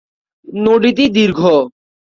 [0.61, 1.41] নদীটি দীর্ঘ।